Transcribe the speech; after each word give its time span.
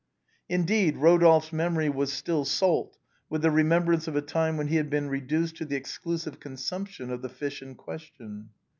Indeed, 0.49 0.97
Rodolphe's 0.97 1.53
memory 1.53 1.87
was 1.87 2.11
still 2.11 2.43
salt 2.43 2.97
with 3.29 3.43
the 3.43 3.51
remembrance 3.51 4.07
of 4.07 4.15
a 4.15 4.21
time 4.23 4.57
when 4.57 4.67
he 4.67 4.77
had 4.77 4.89
been 4.89 5.09
reduced 5.09 5.57
to 5.57 5.65
the 5.65 5.75
exclusive 5.75 6.39
consumption 6.39 7.11
of 7.11 7.21
the 7.21 7.29
fish 7.29 7.61
in 7.61 7.75
question. 7.75 8.49